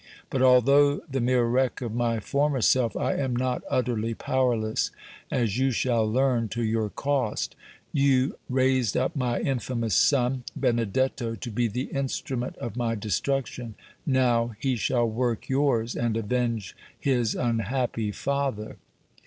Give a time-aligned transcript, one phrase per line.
[0.31, 4.89] But although the mere wreck of my former self, I am not utterly powerless,
[5.29, 7.55] as you shall learn to your cost.
[7.93, 13.75] You raised up my infamous son, Benedetto, to be the instrument of my destruction.
[14.03, 18.77] Now, he shall work yours, and avenge his unhappy father!"